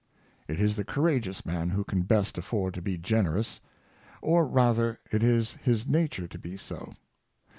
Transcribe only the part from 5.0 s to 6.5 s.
it is his nature to